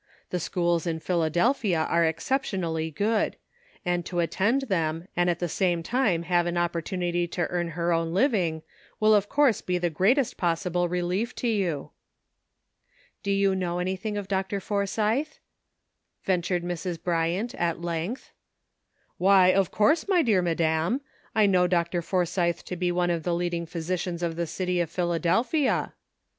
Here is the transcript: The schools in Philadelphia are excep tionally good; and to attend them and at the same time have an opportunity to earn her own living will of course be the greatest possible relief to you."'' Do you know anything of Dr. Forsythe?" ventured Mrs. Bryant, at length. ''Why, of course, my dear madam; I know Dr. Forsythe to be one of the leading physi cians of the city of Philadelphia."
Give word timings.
The 0.31 0.39
schools 0.39 0.87
in 0.87 0.97
Philadelphia 0.99 1.83
are 1.87 2.05
excep 2.05 2.41
tionally 2.41 2.91
good; 2.91 3.37
and 3.85 4.03
to 4.07 4.17
attend 4.19 4.63
them 4.63 5.07
and 5.15 5.29
at 5.29 5.37
the 5.37 5.47
same 5.47 5.83
time 5.83 6.23
have 6.23 6.47
an 6.47 6.57
opportunity 6.57 7.27
to 7.27 7.45
earn 7.51 7.67
her 7.77 7.93
own 7.93 8.11
living 8.11 8.63
will 8.99 9.13
of 9.13 9.29
course 9.29 9.61
be 9.61 9.77
the 9.77 9.91
greatest 9.91 10.37
possible 10.37 10.89
relief 10.89 11.35
to 11.35 11.47
you."'' 11.47 11.91
Do 13.21 13.29
you 13.29 13.53
know 13.53 13.77
anything 13.77 14.17
of 14.17 14.27
Dr. 14.27 14.59
Forsythe?" 14.59 15.37
ventured 16.23 16.63
Mrs. 16.63 16.99
Bryant, 16.99 17.53
at 17.53 17.81
length. 17.81 18.31
''Why, 19.19 19.53
of 19.53 19.69
course, 19.69 20.07
my 20.07 20.23
dear 20.23 20.41
madam; 20.41 21.01
I 21.35 21.45
know 21.45 21.67
Dr. 21.67 22.01
Forsythe 22.01 22.63
to 22.65 22.75
be 22.75 22.91
one 22.91 23.11
of 23.11 23.21
the 23.21 23.35
leading 23.35 23.67
physi 23.67 23.97
cians 24.01 24.23
of 24.23 24.35
the 24.35 24.47
city 24.47 24.79
of 24.79 24.89
Philadelphia." 24.89 25.93